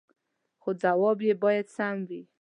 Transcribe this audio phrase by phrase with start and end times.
[0.61, 2.21] خو جواب يې باید سم وي